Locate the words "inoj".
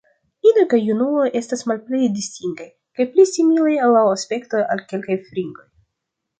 0.51-0.61